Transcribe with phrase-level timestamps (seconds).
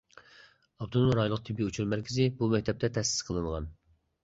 [0.79, 3.73] ئاپتونوم رايونلۇق تېببىي ئۇچۇر مەركىزى بۇ مەكتەپتە تەسىس قىلىنغان.